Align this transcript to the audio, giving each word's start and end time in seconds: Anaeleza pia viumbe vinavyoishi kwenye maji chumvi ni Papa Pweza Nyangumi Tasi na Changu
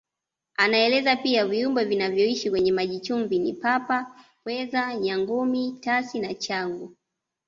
Anaeleza 0.57 1.15
pia 1.15 1.45
viumbe 1.45 1.83
vinavyoishi 1.85 2.49
kwenye 2.49 2.71
maji 2.71 2.99
chumvi 2.99 3.39
ni 3.39 3.53
Papa 3.53 4.15
Pweza 4.43 4.95
Nyangumi 4.95 5.71
Tasi 5.81 6.19
na 6.19 6.33
Changu 6.33 6.95